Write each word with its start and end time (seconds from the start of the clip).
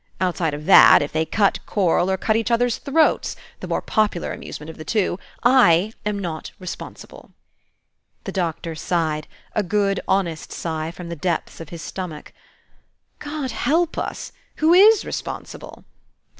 Outside 0.19 0.55
of 0.55 0.65
that, 0.65 1.03
if 1.03 1.11
they 1.11 1.25
cut 1.27 1.59
korl, 1.67 2.09
or 2.09 2.17
cut 2.17 2.35
each 2.35 2.49
other's 2.49 2.79
throats, 2.79 3.35
(the 3.59 3.67
more 3.67 3.83
popular 3.83 4.33
amusement 4.33 4.71
of 4.71 4.77
the 4.77 4.83
two,) 4.83 5.19
I 5.43 5.93
am 6.07 6.17
not 6.17 6.53
responsible." 6.57 7.33
The 8.23 8.31
Doctor 8.31 8.73
sighed, 8.73 9.27
a 9.53 9.61
good 9.61 9.99
honest 10.07 10.51
sigh, 10.51 10.89
from 10.89 11.09
the 11.09 11.15
depths 11.15 11.59
of 11.59 11.69
his 11.69 11.83
stomach. 11.83 12.33
"God 13.19 13.51
help 13.51 13.95
us! 13.95 14.31
Who 14.55 14.73
is 14.73 15.05
responsible?" 15.05 15.85